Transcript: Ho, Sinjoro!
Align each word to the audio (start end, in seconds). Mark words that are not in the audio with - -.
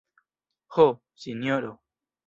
Ho, 0.77 0.87
Sinjoro! 1.21 1.73